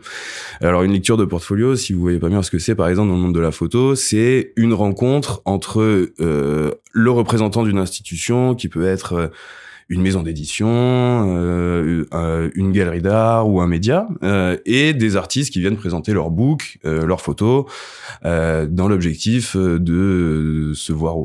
Alors 0.61 0.83
une 0.83 0.93
lecture 0.93 1.17
de 1.17 1.25
portfolio, 1.25 1.75
si 1.75 1.95
vous 1.95 2.01
voyez 2.01 2.19
pas 2.19 2.29
bien 2.29 2.43
ce 2.43 2.51
que 2.51 2.59
c'est, 2.59 2.75
par 2.75 2.89
exemple 2.89 3.09
dans 3.09 3.15
le 3.15 3.23
monde 3.23 3.35
de 3.35 3.41
la 3.41 3.53
photo, 3.53 3.95
c'est 3.95 4.53
une 4.57 4.75
rencontre 4.75 5.41
entre 5.47 6.11
le 6.99 7.11
représentant 7.11 7.63
d'une 7.63 7.79
institution 7.79 8.55
qui 8.59 8.69
peut 8.69 8.87
être 8.87 9.13
euh, 9.15 9.29
une 9.91 10.03
maison 10.03 10.23
d'édition, 10.23 10.69
euh, 10.69 12.05
euh, 12.13 12.51
une 12.55 12.73
galerie 12.73 13.01
d'art 13.01 13.49
ou 13.49 13.63
un 13.63 13.67
média, 13.67 14.07
euh, 14.23 14.57
et 14.67 14.93
des 14.93 15.17
artistes 15.17 15.51
qui 15.51 15.61
viennent 15.61 15.79
présenter 15.79 16.13
leur 16.13 16.31
book, 16.31 16.79
euh, 16.85 17.07
leurs 17.07 17.23
photos, 17.23 17.65
euh, 18.27 18.67
dans 18.67 18.87
l'objectif 18.87 19.57
de 19.57 20.73
se 20.75 20.93
voir 20.93 21.17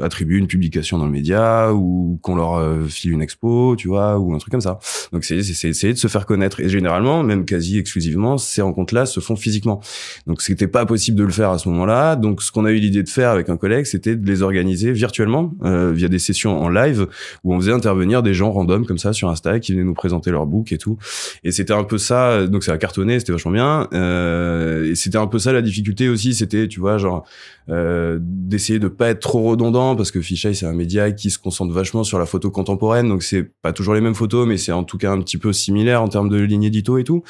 attribuer 0.00 0.38
une 0.38 0.48
publication 0.48 0.98
dans 0.98 1.04
le 1.04 1.12
média 1.12 1.72
ou 1.72 2.18
qu'on 2.22 2.34
leur 2.34 2.88
file 2.88 3.12
une 3.12 3.22
expo, 3.22 3.76
tu 3.76 3.86
vois, 3.86 4.18
ou 4.18 4.34
un 4.34 4.38
truc 4.38 4.50
comme 4.50 4.60
ça. 4.60 4.80
Donc 5.12 5.22
c'est 5.22 5.36
essayer 5.36 5.92
de 5.92 5.98
se 5.98 6.08
faire 6.08 6.26
connaître. 6.26 6.58
Et 6.60 6.68
généralement, 6.68 7.22
même 7.22 7.44
quasi 7.44 7.78
exclusivement, 7.78 8.36
ces 8.36 8.62
rencontres-là 8.62 9.06
se 9.06 9.20
font 9.20 9.36
physiquement. 9.36 9.80
Donc 10.26 10.42
c'était 10.42 10.66
pas 10.66 10.86
possible 10.86 11.18
de 11.18 11.24
le 11.24 11.30
faire 11.30 11.50
à 11.50 11.58
ce 11.58 11.68
moment-là. 11.68 12.16
Donc 12.16 12.42
ce 12.42 12.50
qu'on 12.50 12.64
a 12.64 12.72
eu 12.72 12.78
l'idée 12.78 13.04
de 13.04 13.08
faire 13.08 13.30
avec 13.30 13.48
un 13.48 13.56
collègue, 13.56 13.84
c'était 13.84 14.16
de 14.16 14.26
les 14.26 14.42
organiser 14.42 14.90
virtuellement 14.92 15.52
via 15.62 16.08
des 16.08 16.18
sessions 16.18 16.60
en 16.60 16.68
live 16.68 17.06
où 17.44 17.54
on 17.54 17.60
faisait 17.60 17.72
intervenir 17.72 17.91
venir 17.94 18.22
des 18.22 18.34
gens 18.34 18.50
random 18.50 18.86
comme 18.86 18.98
ça 18.98 19.12
sur 19.12 19.28
Insta 19.28 19.60
qui 19.60 19.72
venaient 19.72 19.84
nous 19.84 19.94
présenter 19.94 20.30
leur 20.30 20.46
book 20.46 20.72
et 20.72 20.78
tout. 20.78 20.98
Et 21.44 21.52
c'était 21.52 21.72
un 21.72 21.84
peu 21.84 21.98
ça. 21.98 22.46
Donc 22.46 22.64
ça 22.64 22.72
a 22.72 22.78
cartonné, 22.78 23.18
c'était 23.18 23.32
vachement 23.32 23.52
bien. 23.52 23.88
Euh, 23.92 24.90
et 24.90 24.94
c'était 24.94 25.18
un 25.18 25.26
peu 25.26 25.38
ça 25.38 25.52
la 25.52 25.62
difficulté 25.62 26.08
aussi. 26.08 26.34
C'était, 26.34 26.68
tu 26.68 26.80
vois, 26.80 26.98
genre 26.98 27.24
euh, 27.68 28.18
d'essayer 28.20 28.78
de 28.78 28.88
pas 28.88 29.08
être 29.08 29.20
trop 29.20 29.42
redondant 29.42 29.94
parce 29.94 30.10
que 30.10 30.20
Fisheye 30.20 30.54
c'est 30.54 30.66
un 30.66 30.72
média 30.72 31.12
qui 31.12 31.30
se 31.30 31.38
concentre 31.38 31.72
vachement 31.72 32.02
sur 32.02 32.18
la 32.18 32.26
photo 32.26 32.50
contemporaine. 32.50 33.08
Donc 33.08 33.22
c'est 33.22 33.44
pas 33.62 33.72
toujours 33.72 33.94
les 33.94 34.00
mêmes 34.00 34.14
photos, 34.14 34.46
mais 34.46 34.56
c'est 34.56 34.72
en 34.72 34.84
tout 34.84 34.98
cas 34.98 35.12
un 35.12 35.20
petit 35.20 35.38
peu 35.38 35.52
similaire 35.52 36.02
en 36.02 36.08
termes 36.08 36.28
de 36.28 36.38
ligne 36.38 36.64
édito 36.64 36.98
et 36.98 37.04
tout. 37.04 37.22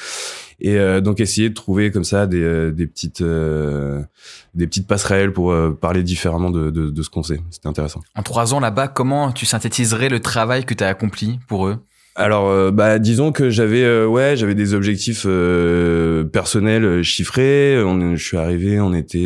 Et 0.65 0.79
euh, 0.79 1.01
donc 1.01 1.19
essayer 1.19 1.49
de 1.49 1.53
trouver 1.53 1.91
comme 1.91 2.05
ça 2.05 2.25
des, 2.25 2.41
euh, 2.41 2.71
des 2.71 2.87
petites 2.87 3.21
euh, 3.21 4.01
des 4.55 4.65
petites 4.65 4.87
passerelles 4.87 5.33
pour 5.33 5.53
parler 5.81 6.03
différemment 6.03 6.49
de, 6.49 6.69
de, 6.69 6.89
de 6.89 7.01
ce 7.03 7.09
qu'on 7.09 7.23
sait. 7.23 7.41
C'était 7.51 7.67
intéressant. 7.67 7.99
En 8.15 8.23
trois 8.23 8.53
ans 8.53 8.61
là-bas, 8.61 8.87
comment 8.87 9.31
tu 9.33 9.45
synthétiserais 9.45 10.07
le 10.07 10.21
travail 10.21 10.63
que 10.63 10.73
tu 10.73 10.83
as 10.83 10.87
accompli 10.87 11.39
pour 11.47 11.67
eux? 11.67 11.77
Alors, 12.15 12.71
bah, 12.71 12.99
disons 12.99 13.31
que 13.31 13.49
j'avais, 13.49 14.05
ouais, 14.05 14.35
j'avais 14.37 14.53
des 14.53 14.75
objectifs 14.75 15.25
personnels 16.31 17.01
chiffrés. 17.01 17.83
On, 17.83 18.15
je 18.15 18.23
suis 18.23 18.37
arrivé, 18.37 18.79
on 18.79 18.93
était, 18.93 19.25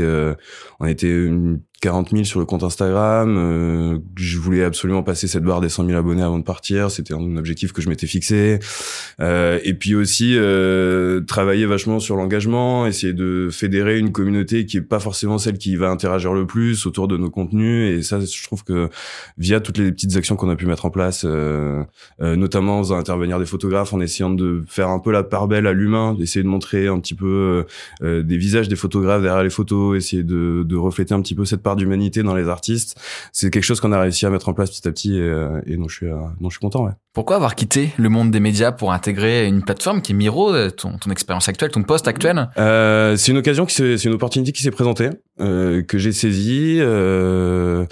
on 0.80 0.86
était 0.86 1.10
une 1.10 1.60
40 1.82 2.12
000 2.12 2.24
sur 2.24 2.40
le 2.40 2.46
compte 2.46 2.64
Instagram. 2.64 3.36
Euh, 3.38 4.00
je 4.16 4.38
voulais 4.40 4.64
absolument 4.64 5.04
passer 5.04 5.28
cette 5.28 5.44
barre 5.44 5.62
des 5.62 5.70
100 5.70 5.86
000 5.86 5.98
abonnés 5.98 6.24
avant 6.24 6.40
de 6.40 6.44
partir. 6.44 6.90
C'était 6.90 7.14
un 7.14 7.38
objectif 7.38 7.72
que 7.72 7.82
je 7.82 7.90
m'étais 7.90 8.08
fixé. 8.08 8.60
Euh, 9.20 9.60
et 9.64 9.74
puis 9.74 9.96
aussi 9.96 10.34
euh, 10.36 11.22
travailler 11.22 11.66
vachement 11.66 12.00
sur 12.00 12.16
l'engagement, 12.16 12.88
essayer 12.88 13.14
de 13.14 13.50
fédérer 13.52 14.00
une 14.00 14.12
communauté 14.12 14.66
qui 14.66 14.78
est 14.78 14.82
pas 14.82 15.00
forcément 15.00 15.38
celle 15.38 15.58
qui 15.58 15.76
va 15.76 15.90
interagir 15.90 16.34
le 16.34 16.48
plus 16.48 16.86
autour 16.86 17.08
de 17.08 17.18
nos 17.18 17.30
contenus. 17.30 17.98
Et 17.98 18.02
ça, 18.02 18.20
je 18.20 18.44
trouve 18.44 18.64
que 18.64 18.90
via 19.38 19.60
toutes 19.60 19.78
les 19.78 19.92
petites 19.92 20.16
actions 20.16 20.36
qu'on 20.36 20.50
a 20.50 20.56
pu 20.56 20.66
mettre 20.66 20.86
en 20.86 20.90
place, 20.90 21.24
euh, 21.26 21.84
euh, 22.22 22.36
notamment 22.36 22.80
en 22.80 22.92
intervenir 22.92 23.40
des 23.40 23.46
photographes, 23.46 23.94
en 23.94 24.00
essayant 24.00 24.30
de 24.30 24.64
faire 24.68 24.90
un 24.90 25.00
peu 25.00 25.12
la 25.12 25.24
part 25.24 25.48
belle 25.48 25.68
à 25.68 25.74
l'humain, 25.74 26.14
d'essayer 26.14 26.44
de 26.44 26.50
montrer 26.50 26.88
un 26.88 27.00
petit 27.00 27.14
peu 27.16 27.66
euh, 28.02 28.24
des 28.24 28.38
visages 28.38 28.68
des 28.68 28.76
photographes 28.76 29.22
derrière 29.22 29.44
les 29.44 29.50
photos, 29.50 29.98
essayer 29.98 30.24
de, 30.24 30.64
de 30.64 30.76
refléter 30.76 31.14
un 31.14 31.22
petit 31.22 31.36
peu 31.36 31.46
cette 31.46 31.62
d'humanité 31.76 32.24
dans 32.24 32.36
les 32.36 32.48
artistes. 32.48 33.00
C'est 33.34 33.50
quelque 33.50 33.64
chose 33.64 33.80
qu'on 33.80 33.92
a 33.92 34.00
réussi 34.00 34.26
à 34.26 34.30
mettre 34.30 34.50
en 34.50 34.54
place 34.54 34.72
petit 34.72 34.88
à 34.88 34.92
petit 34.92 35.18
et, 35.18 35.22
euh, 35.22 35.60
et 35.66 35.76
dont 35.78 35.88
je 35.88 35.96
suis, 35.96 36.06
euh, 36.08 36.16
dont 36.40 36.50
je 36.50 36.56
suis 36.56 36.62
content. 36.62 36.86
Ouais. 36.86 36.92
Pourquoi 37.14 37.36
avoir 37.36 37.56
quitté 37.56 37.90
le 37.98 38.10
monde 38.10 38.30
des 38.32 38.40
médias 38.40 38.72
pour 38.72 38.94
intégrer 38.94 39.48
une 39.48 39.64
plateforme 39.64 40.02
qui 40.02 40.12
est 40.12 40.16
Miro, 40.16 40.54
euh, 40.54 40.70
ton, 40.70 40.98
ton 40.98 41.10
expérience 41.10 41.50
actuelle, 41.50 41.72
ton 41.72 41.84
poste 41.84 42.08
actuel? 42.08 42.50
Euh, 42.58 43.16
C'est 43.18 43.32
une 43.32 43.40
occasion 43.40 43.66
c'est 43.68 44.04
une 44.04 44.14
opportunité 44.14 44.52
qui 44.52 44.64
s'est 44.64 44.72
présentée, 44.72 45.10
euh, 45.40 45.82
que 45.84 45.98
j'ai 45.98 46.12
saisie. 46.12 46.78
Euh, 46.80 47.86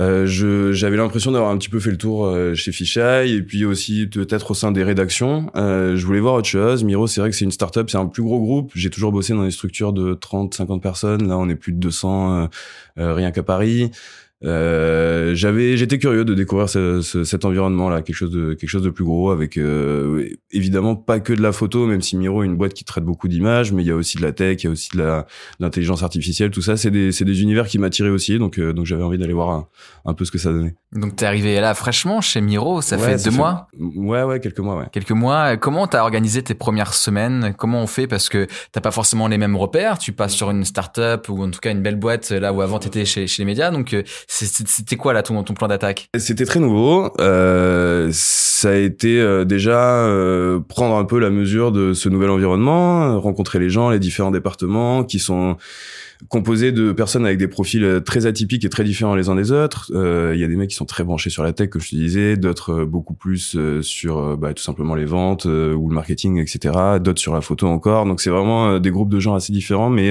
Euh, 0.00 0.26
j'avais 0.72 0.96
l'impression 0.96 1.32
d'avoir 1.32 1.50
un 1.50 1.58
petit 1.58 1.68
peu 1.68 1.80
fait 1.80 1.90
le 1.90 1.98
tour 1.98 2.26
euh, 2.26 2.54
chez 2.54 2.72
Fisheye 2.72 3.34
et 3.34 3.42
puis 3.42 3.64
aussi 3.64 4.06
peut-être 4.06 4.52
au 4.52 4.54
sein 4.54 4.72
des 4.72 4.82
rédactions. 4.82 5.50
Euh, 5.56 5.96
je 5.96 6.06
voulais 6.06 6.20
voir 6.20 6.34
autre 6.34 6.48
chose. 6.48 6.84
Miro, 6.84 7.06
c'est 7.06 7.20
vrai 7.20 7.30
que 7.30 7.36
c'est 7.36 7.44
une 7.44 7.52
startup, 7.52 7.90
c'est 7.90 7.98
un 7.98 8.06
plus 8.06 8.22
gros 8.22 8.40
groupe. 8.40 8.72
J'ai 8.74 8.90
toujours 8.90 9.12
bossé 9.12 9.34
dans 9.34 9.44
des 9.44 9.50
structures 9.50 9.92
de 9.92 10.14
30, 10.14 10.54
50 10.54 10.82
personnes. 10.82 11.28
Là, 11.28 11.36
on 11.38 11.48
est 11.48 11.56
plus 11.56 11.72
de 11.72 11.78
200 11.78 12.48
rien 12.96 13.30
qu'à 13.30 13.42
Paris. 13.42 13.90
Euh, 14.44 15.34
j'avais, 15.34 15.76
j'étais 15.76 15.98
curieux 15.98 16.24
de 16.24 16.34
découvrir 16.34 16.68
ce, 16.68 17.00
ce, 17.00 17.24
cet 17.24 17.44
environnement-là, 17.44 18.02
quelque 18.02 18.16
chose 18.16 18.32
de 18.32 18.54
quelque 18.54 18.70
chose 18.70 18.82
de 18.82 18.90
plus 18.90 19.04
gros, 19.04 19.30
avec 19.30 19.56
euh, 19.56 20.28
évidemment 20.50 20.96
pas 20.96 21.20
que 21.20 21.32
de 21.32 21.42
la 21.42 21.52
photo, 21.52 21.86
même 21.86 22.02
si 22.02 22.16
Miro 22.16 22.42
est 22.42 22.46
une 22.46 22.56
boîte 22.56 22.74
qui 22.74 22.84
traite 22.84 23.04
beaucoup 23.04 23.28
d'images, 23.28 23.72
mais 23.72 23.82
il 23.82 23.86
y 23.86 23.90
a 23.90 23.96
aussi 23.96 24.16
de 24.16 24.22
la 24.22 24.32
tech, 24.32 24.62
il 24.62 24.66
y 24.66 24.68
a 24.68 24.70
aussi 24.72 24.90
de 24.94 24.98
la 24.98 25.26
l'intelligence 25.60 26.02
artificielle, 26.02 26.50
tout 26.50 26.62
ça, 26.62 26.76
c'est 26.76 26.90
des 26.90 27.12
c'est 27.12 27.24
des 27.24 27.42
univers 27.42 27.66
qui 27.68 27.78
m'attiraient 27.78 28.10
aussi, 28.10 28.38
donc 28.38 28.58
euh, 28.58 28.72
donc 28.72 28.86
j'avais 28.86 29.04
envie 29.04 29.18
d'aller 29.18 29.32
voir 29.32 29.50
un, 29.50 29.68
un, 30.06 30.14
peu 30.14 30.24
ce 30.24 30.32
que 30.32 30.38
ça 30.38 30.50
donnait. 30.50 30.74
Donc 30.92 31.16
t'es 31.16 31.26
arrivé 31.26 31.60
là 31.60 31.74
fraîchement 31.74 32.20
chez 32.20 32.40
Miro, 32.40 32.82
ça 32.82 32.98
fait 32.98 33.22
deux 33.24 33.36
mois. 33.36 33.68
Ouais 33.78 34.24
ouais, 34.24 34.40
quelques 34.40 34.60
mois 34.60 34.76
ouais. 34.76 34.86
Quelques 34.92 35.12
mois. 35.12 35.56
Comment 35.56 35.86
t'as 35.86 36.02
organisé 36.02 36.42
tes 36.42 36.54
premières 36.54 36.94
semaines? 36.94 37.54
Comment 37.56 37.82
on 37.82 37.86
fait? 37.86 38.06
Parce 38.06 38.28
que 38.28 38.46
t'as 38.72 38.80
pas 38.80 38.90
forcément 38.90 39.28
les 39.28 39.38
mêmes 39.38 39.56
repères, 39.56 39.98
tu 39.98 40.12
passes 40.12 40.34
sur 40.34 40.50
une 40.50 40.64
start-up 40.64 41.28
ou 41.28 41.42
en 41.42 41.50
tout 41.50 41.60
cas 41.60 41.70
une 41.70 41.82
belle 41.82 41.96
boîte 41.96 42.30
là 42.30 42.52
où 42.52 42.60
avant 42.60 42.78
t'étais 42.78 43.04
chez 43.04 43.26
chez 43.26 43.42
les 43.42 43.46
médias, 43.46 43.70
donc 43.70 43.94
c'était 44.32 44.96
quoi 44.96 45.12
là 45.12 45.22
ton, 45.22 45.42
ton 45.42 45.52
plan 45.52 45.68
d'attaque? 45.68 46.08
C'était 46.16 46.46
très 46.46 46.58
nouveau. 46.58 47.12
Euh, 47.20 48.08
ça 48.12 48.70
a 48.70 48.74
été 48.74 49.20
euh, 49.20 49.44
déjà 49.44 50.06
euh, 50.06 50.58
prendre 50.58 50.96
un 50.96 51.04
peu 51.04 51.18
la 51.18 51.28
mesure 51.28 51.70
de 51.70 51.92
ce 51.92 52.08
nouvel 52.08 52.30
environnement, 52.30 53.20
rencontrer 53.20 53.58
les 53.58 53.68
gens, 53.68 53.90
les 53.90 53.98
différents 53.98 54.30
départements 54.30 55.04
qui 55.04 55.18
sont 55.18 55.58
composé 56.28 56.72
de 56.72 56.92
personnes 56.92 57.26
avec 57.26 57.38
des 57.38 57.48
profils 57.48 57.84
euh, 57.84 58.00
très 58.00 58.26
atypiques 58.26 58.64
et 58.64 58.68
très 58.68 58.84
différents 58.84 59.14
les 59.14 59.28
uns 59.28 59.34
des 59.34 59.52
autres. 59.52 59.90
Euh, 59.94 60.32
il 60.34 60.40
y 60.40 60.44
a 60.44 60.46
des 60.46 60.56
mecs 60.56 60.70
qui 60.70 60.76
sont 60.76 60.84
très 60.84 61.04
branchés 61.04 61.30
sur 61.30 61.42
la 61.42 61.52
tech, 61.52 61.70
comme 61.70 61.80
je 61.80 61.90
te 61.90 61.96
disais, 61.96 62.36
d'autres 62.36 62.72
euh, 62.72 62.86
beaucoup 62.86 63.14
plus 63.14 63.56
sur 63.82 64.36
bah, 64.36 64.54
tout 64.54 64.62
simplement 64.62 64.94
les 64.94 65.04
ventes 65.04 65.44
ou 65.44 65.88
le 65.88 65.94
marketing, 65.94 66.38
etc. 66.38 66.98
D'autres 67.00 67.20
sur 67.20 67.34
la 67.34 67.40
photo 67.40 67.66
encore. 67.66 68.06
Donc 68.06 68.20
c'est 68.20 68.30
vraiment 68.30 68.78
des 68.78 68.90
groupes 68.90 69.10
de 69.10 69.20
gens 69.20 69.34
assez 69.34 69.52
différents, 69.52 69.90
mais 69.90 70.10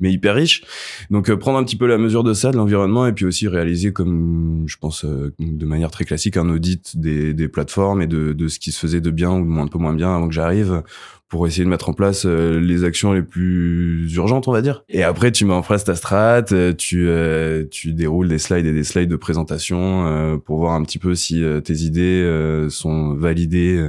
mais 0.00 0.12
hyper 0.12 0.34
riches. 0.34 0.62
Donc 1.10 1.32
prendre 1.34 1.58
un 1.58 1.64
petit 1.64 1.76
peu 1.76 1.86
la 1.86 1.98
mesure 1.98 2.24
de 2.24 2.34
ça, 2.34 2.50
de 2.50 2.56
l'environnement, 2.56 3.06
et 3.06 3.12
puis 3.12 3.24
aussi 3.24 3.48
réaliser, 3.48 3.92
comme 3.92 4.64
je 4.66 4.76
pense 4.76 5.04
de 5.04 5.66
manière 5.66 5.90
très 5.90 6.04
classique, 6.04 6.36
un 6.36 6.48
audit 6.48 6.98
des, 6.98 7.34
des 7.34 7.48
plateformes 7.48 8.02
et 8.02 8.06
de, 8.06 8.32
de 8.32 8.48
ce 8.48 8.58
qui 8.58 8.72
se 8.72 8.78
faisait 8.78 9.00
de 9.00 9.10
bien 9.10 9.30
ou 9.30 9.58
un 9.58 9.68
peu 9.68 9.78
moins 9.78 9.94
bien 9.94 10.14
avant 10.14 10.28
que 10.28 10.34
j'arrive 10.34 10.82
pour 11.28 11.46
essayer 11.46 11.64
de 11.64 11.68
mettre 11.68 11.88
en 11.88 11.92
place 11.92 12.24
euh, 12.24 12.60
les 12.60 12.84
actions 12.84 13.12
les 13.12 13.22
plus 13.22 14.12
urgentes, 14.14 14.46
on 14.46 14.52
va 14.52 14.62
dire. 14.62 14.84
Et 14.88 15.02
après, 15.02 15.32
tu 15.32 15.44
mets 15.44 15.54
en 15.54 15.62
place 15.62 15.82
ta 15.82 15.96
strat, 15.96 16.44
euh, 16.52 16.72
tu 16.72 17.08
euh, 17.08 17.64
tu 17.68 17.92
déroules 17.92 18.28
des 18.28 18.38
slides 18.38 18.66
et 18.66 18.72
des 18.72 18.84
slides 18.84 19.08
de 19.08 19.16
présentation 19.16 20.38
pour 20.44 20.58
voir 20.58 20.74
un 20.74 20.82
petit 20.82 20.98
peu 20.98 21.14
si 21.14 21.42
tes 21.64 21.74
idées 21.74 22.66
sont 22.70 23.14
validées 23.14 23.88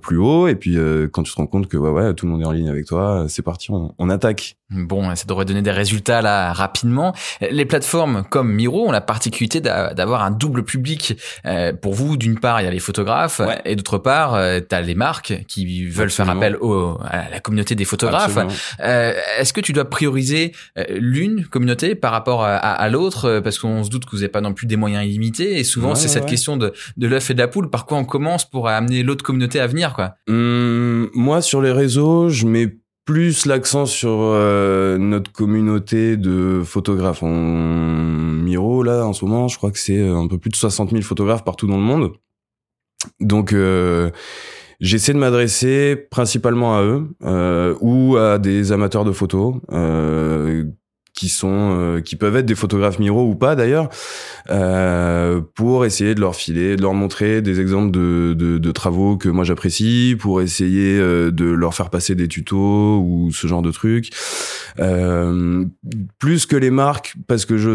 plus 0.00 0.18
haut. 0.18 0.48
Et 0.48 0.54
puis 0.54 0.76
quand 1.12 1.22
tu 1.22 1.32
te 1.32 1.36
rends 1.36 1.46
compte 1.46 1.66
que 1.66 1.76
ouais, 1.76 1.90
ouais, 1.90 2.14
tout 2.14 2.26
le 2.26 2.32
monde 2.32 2.42
est 2.42 2.46
en 2.46 2.52
ligne 2.52 2.68
avec 2.68 2.86
toi, 2.86 3.26
c'est 3.28 3.42
parti, 3.42 3.70
on, 3.70 3.94
on 3.98 4.10
attaque. 4.10 4.56
Bon, 4.70 5.14
ça 5.14 5.24
devrait 5.26 5.46
donner 5.46 5.62
des 5.62 5.70
résultats 5.70 6.20
là 6.20 6.52
rapidement. 6.52 7.14
Les 7.50 7.64
plateformes 7.64 8.24
comme 8.30 8.52
Miro 8.52 8.88
ont 8.88 8.92
la 8.92 9.00
particularité 9.00 9.60
d'avoir 9.60 10.22
un 10.22 10.30
double 10.30 10.64
public. 10.64 11.16
pour 11.80 11.94
vous, 11.94 12.16
d'une 12.16 12.38
part, 12.38 12.60
il 12.60 12.64
y 12.64 12.68
a 12.68 12.70
les 12.70 12.78
photographes 12.78 13.40
et 13.64 13.76
d'autre 13.76 13.98
part, 13.98 14.38
tu 14.68 14.74
as 14.74 14.80
les 14.80 14.94
marques 14.94 15.44
qui 15.48 15.86
veulent 15.86 16.10
faire 16.10 16.27
appel 16.28 16.56
au, 16.60 16.98
à 17.04 17.28
la 17.30 17.40
communauté 17.40 17.74
des 17.74 17.84
photographes. 17.84 18.38
Euh, 18.80 19.12
Est-ce 19.38 19.52
que 19.52 19.60
tu 19.60 19.72
dois 19.72 19.84
prioriser 19.84 20.52
euh, 20.76 20.84
l'une 20.90 21.44
communauté 21.46 21.94
par 21.94 22.12
rapport 22.12 22.42
à, 22.44 22.56
à 22.56 22.88
l'autre? 22.88 23.24
Euh, 23.26 23.40
Parce 23.40 23.58
qu'on 23.58 23.84
se 23.84 23.90
doute 23.90 24.04
que 24.04 24.10
vous 24.12 24.18
n'avez 24.18 24.28
pas 24.28 24.40
non 24.40 24.52
plus 24.54 24.66
des 24.66 24.76
moyens 24.76 25.04
illimités. 25.06 25.58
Et 25.58 25.64
souvent, 25.64 25.94
c'est 25.94 26.08
cette 26.08 26.26
question 26.26 26.56
de, 26.56 26.72
de 26.96 27.06
l'œuf 27.06 27.30
et 27.30 27.34
de 27.34 27.38
la 27.38 27.48
poule. 27.48 27.70
Par 27.70 27.86
quoi 27.86 27.98
on 27.98 28.04
commence 28.04 28.48
pour 28.48 28.68
amener 28.68 29.02
l'autre 29.02 29.24
communauté 29.24 29.60
à 29.60 29.66
venir 29.66 29.94
quoi? 29.94 30.14
Hum, 30.28 31.10
Moi, 31.14 31.42
sur 31.42 31.60
les 31.62 31.72
réseaux, 31.72 32.28
je 32.28 32.46
mets 32.46 32.76
plus 33.04 33.46
l'accent 33.46 33.86
sur 33.86 34.10
euh, 34.12 34.98
notre 34.98 35.32
communauté 35.32 36.18
de 36.18 36.60
photographes. 36.62 37.22
En 37.22 37.28
Miro, 37.30 38.82
là, 38.82 39.06
en 39.06 39.12
ce 39.14 39.24
moment, 39.24 39.48
je 39.48 39.56
crois 39.56 39.70
que 39.70 39.78
c'est 39.78 40.06
un 40.06 40.26
peu 40.26 40.36
plus 40.36 40.50
de 40.50 40.56
60 40.56 40.90
000 40.90 41.02
photographes 41.02 41.42
partout 41.42 41.66
dans 41.66 41.78
le 41.78 41.82
monde. 41.82 42.12
Donc, 43.20 43.52
euh, 43.52 44.10
J'essaie 44.80 45.12
de 45.12 45.18
m'adresser 45.18 45.96
principalement 46.10 46.76
à 46.76 46.82
eux 46.82 47.08
euh, 47.24 47.74
ou 47.80 48.16
à 48.16 48.38
des 48.38 48.70
amateurs 48.70 49.04
de 49.04 49.12
photos 49.12 49.56
euh, 49.72 50.64
qui 51.14 51.28
sont 51.28 51.76
euh, 51.76 52.00
qui 52.00 52.14
peuvent 52.14 52.36
être 52.36 52.46
des 52.46 52.54
photographes 52.54 53.00
miro 53.00 53.28
ou 53.28 53.34
pas 53.34 53.56
d'ailleurs 53.56 53.88
euh, 54.50 55.40
pour 55.56 55.84
essayer 55.84 56.14
de 56.14 56.20
leur 56.20 56.36
filer 56.36 56.76
de 56.76 56.82
leur 56.82 56.94
montrer 56.94 57.42
des 57.42 57.58
exemples 57.60 57.90
de, 57.90 58.34
de, 58.38 58.58
de 58.58 58.70
travaux 58.70 59.16
que 59.16 59.28
moi 59.28 59.42
j'apprécie 59.42 60.14
pour 60.16 60.40
essayer 60.42 60.96
euh, 60.96 61.32
de 61.32 61.46
leur 61.46 61.74
faire 61.74 61.90
passer 61.90 62.14
des 62.14 62.28
tutos 62.28 63.00
ou 63.00 63.30
ce 63.32 63.48
genre 63.48 63.62
de 63.62 63.72
trucs. 63.72 64.10
Plus 66.20 66.46
que 66.46 66.54
les 66.54 66.70
marques 66.70 67.16
parce 67.26 67.46
que 67.46 67.58
je 67.58 67.70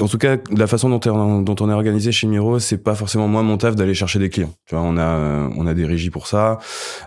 en 0.00 0.08
tout 0.08 0.18
cas, 0.18 0.36
la 0.50 0.66
façon 0.66 0.88
dont, 0.90 1.00
on, 1.10 1.40
dont 1.42 1.56
on 1.60 1.70
est 1.70 1.72
organisé 1.72 2.12
chez 2.12 2.26
Miro, 2.26 2.58
c'est 2.58 2.82
pas 2.82 2.94
forcément 2.94 3.28
moi 3.28 3.42
mon 3.42 3.56
taf 3.56 3.76
d'aller 3.76 3.94
chercher 3.94 4.18
des 4.18 4.30
clients. 4.30 4.52
Tu 4.66 4.74
vois, 4.74 4.84
on 4.84 4.96
a 4.96 5.48
on 5.56 5.66
a 5.66 5.74
des 5.74 5.84
régies 5.84 6.10
pour 6.10 6.26
ça. 6.26 6.58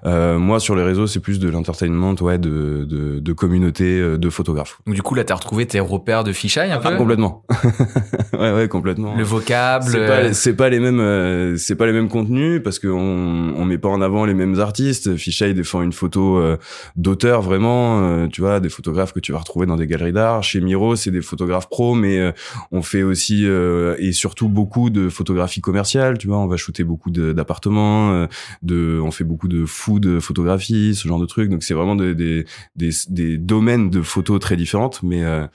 Euh, 0.06 0.38
moi, 0.38 0.60
sur 0.60 0.76
les 0.76 0.84
réseaux, 0.84 1.08
c'est 1.08 1.20
plus 1.20 1.40
de 1.40 1.50
l'entertainment, 1.50 2.16
ouais, 2.22 2.38
de, 2.38 2.86
de, 2.88 3.20
de 3.20 3.34
communauté 3.34 4.00
euh, 4.00 4.18
de 4.18 4.30
photographes. 4.30 4.80
Donc 4.86 4.96
du 4.96 5.02
coup, 5.02 5.16
là, 5.16 5.24
t'as 5.24 5.36
retrouvé 5.36 5.66
tes 5.66 5.80
repères 5.80 6.24
de 6.24 6.32
fichaille 6.32 6.72
un 6.72 6.80
peu. 6.80 6.96
complètement. 6.96 7.44
ouais, 8.34 8.54
ouais, 8.54 8.68
complètement. 8.68 9.16
Le 9.16 9.24
vocable. 9.24 9.86
C'est 10.34 10.54
pas, 10.54 10.64
pas 10.64 10.70
les 10.70 10.80
mêmes, 10.80 11.00
euh, 11.00 11.58
c'est 11.58 11.76
pas 11.76 11.86
les 11.86 11.94
mêmes 11.94 12.10
contenus 12.10 12.62
parce 12.64 12.80
qu'on 12.80 12.90
on 12.90 13.66
met 13.66 13.78
pas 13.78 13.90
en 13.90 14.02
avant 14.02 14.26
les 14.26 14.34
mêmes 14.34 14.60
artistes. 14.60 15.16
Fichaille 15.16 15.54
défend 15.54 15.82
une 15.82 15.94
photo 15.94 16.38
euh, 16.38 16.58
d'auteur 16.96 17.42
vraiment. 17.42 18.28
tu 18.28 18.42
vois, 18.42 18.60
des 18.60 18.70
photographes 18.70 19.14
que 19.14 19.20
tu 19.20 19.32
vas 19.32 19.40
retrouver 19.40 19.66
dans 19.66 19.76
des 19.76 19.88
galeries 19.88 20.14
d'art. 20.14 20.44
Chez 20.44 20.62
Miro, 20.62 20.96
c'est 20.96 21.12
des 21.12 21.22
photographes 21.22 21.70
pro, 21.70 21.96
mais 21.96 22.34
on 22.72 22.82
fait 22.82 23.04
aussi 23.04 23.46
euh, 23.46 23.96
et 24.00 24.12
surtout 24.12 24.50
beaucoup 24.50 24.90
de 24.90 25.10
photographie 25.10 25.62
commerciale, 25.62 26.18
tu 26.18 26.28
vois. 26.28 26.38
On 26.38 26.48
va 26.48 26.58
shooter 26.58 26.84
beaucoup 26.84 27.12
d'appartements, 27.12 28.12
euh, 28.12 28.28
de, 28.62 29.00
on 29.04 29.12
fait 29.12 29.24
beaucoup 29.24 29.48
de 29.48 29.66
food 29.66 30.20
photographie, 30.20 30.96
ce 30.96 31.08
genre 31.08 31.20
de 31.20 31.26
trucs. 31.26 31.50
Donc 31.50 31.64
c'est 31.64 31.74
vraiment 31.74 31.96
des, 31.96 32.16
des, 32.16 32.46
des, 32.76 32.92
des, 33.10 33.38
domaines 33.38 33.90
de 33.90 34.02
photos 34.02 34.40
très 34.40 34.56
différentes, 34.56 35.02
mais 35.04 35.24
euh, 35.24 35.48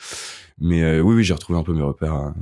mais 0.61 1.01
oui, 1.01 1.17
oui, 1.17 1.25
j'ai 1.25 1.35
retrouvé 1.35 1.59
un 1.59 1.65
peu 1.65 1.73
mes 1.73 1.83
repères. 1.83 2.13
Hein 2.13 2.35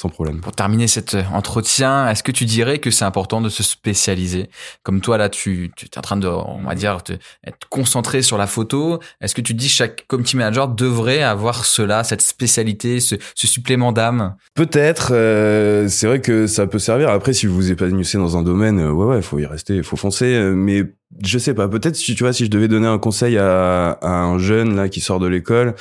sans 0.00 0.08
problème. 0.08 0.40
Pour 0.40 0.52
terminer 0.52 0.86
cet 0.86 1.14
euh, 1.14 1.22
entretien, 1.32 2.08
est-ce 2.08 2.22
que 2.22 2.32
tu 2.32 2.46
dirais 2.46 2.78
que 2.78 2.90
c'est 2.90 3.04
important 3.04 3.42
de 3.42 3.50
se 3.50 3.62
spécialiser? 3.62 4.48
Comme 4.82 5.02
toi, 5.02 5.18
là, 5.18 5.28
tu, 5.28 5.70
tu 5.76 5.84
es 5.84 5.98
en 5.98 6.00
train 6.00 6.16
de, 6.16 6.26
on 6.26 6.62
va 6.62 6.74
dire, 6.74 7.02
te, 7.02 7.12
être 7.46 7.68
concentré 7.68 8.22
sur 8.22 8.38
la 8.38 8.46
photo. 8.46 8.98
Est-ce 9.20 9.34
que 9.34 9.42
tu 9.42 9.52
dis 9.52 9.68
chaque 9.68 10.06
community 10.06 10.38
manager 10.38 10.68
devrait 10.68 11.22
avoir 11.22 11.66
cela, 11.66 12.02
cette 12.02 12.22
spécialité, 12.22 12.98
ce, 12.98 13.16
ce 13.34 13.46
supplément 13.46 13.92
d'âme? 13.92 14.36
Peut-être. 14.54 15.10
Euh, 15.12 15.86
c'est 15.88 16.06
vrai 16.06 16.22
que 16.22 16.46
ça 16.46 16.66
peut 16.66 16.78
servir. 16.78 17.10
Après, 17.10 17.34
si 17.34 17.46
vous 17.46 17.54
vous 17.54 17.70
épanouissez 17.70 18.16
dans 18.16 18.38
un 18.38 18.42
domaine, 18.42 18.80
euh, 18.80 18.92
ouais, 18.92 19.16
ouais, 19.16 19.22
faut 19.22 19.38
y 19.38 19.44
rester, 19.44 19.76
il 19.76 19.84
faut 19.84 19.96
foncer. 19.96 20.38
Mais 20.54 20.84
je 21.22 21.38
sais 21.38 21.54
pas, 21.54 21.68
peut-être 21.68 21.96
si 21.96 22.14
tu 22.14 22.22
vois, 22.22 22.32
si 22.32 22.44
je 22.44 22.50
devais 22.50 22.68
donner 22.68 22.86
un 22.86 22.98
conseil 22.98 23.36
à, 23.36 23.90
à 23.90 24.22
un 24.22 24.38
jeune 24.38 24.76
là 24.76 24.88
qui 24.88 25.00
sort 25.00 25.18
de 25.18 25.26
l'école, 25.26 25.74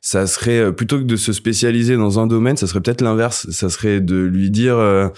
ça 0.00 0.26
serait 0.26 0.58
euh, 0.58 0.72
plutôt 0.72 0.98
que 0.98 1.04
de 1.04 1.16
se 1.16 1.32
spécialiser 1.32 1.96
dans 1.96 2.20
un 2.20 2.26
domaine, 2.26 2.56
ça 2.56 2.66
serait 2.66 2.80
peut-être 2.80 3.00
l'inverse. 3.00 3.48
Ça 3.50 3.70
serait 3.70 4.00
de 4.00 4.16
lui 4.16 4.50
dire, 4.50 4.76
euh, 4.76 5.08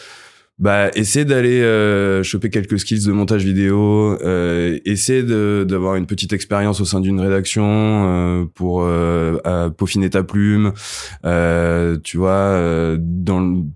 bah, 0.59 0.91
essaie 0.95 1.25
d'aller 1.25 1.63
euh, 1.63 2.23
choper 2.23 2.49
quelques 2.49 2.79
skills 2.79 3.05
de 3.07 3.13
montage 3.13 3.45
vidéo, 3.45 4.17
euh, 4.23 4.79
essaie 4.85 5.23
d'avoir 5.23 5.97
une 5.97 6.07
petite 6.07 6.33
expérience 6.33 6.81
au 6.81 6.85
sein 6.85 7.01
d'une 7.01 7.21
rédaction 7.21 8.49
pour 8.55 8.89
peaufiner 9.77 10.11
ta 10.11 10.23
plume, 10.23 10.73
tu 12.05 12.17
vois, 12.17 12.97
dans 12.99 13.67